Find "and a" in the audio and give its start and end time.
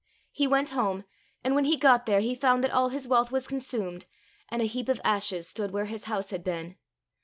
4.49-4.65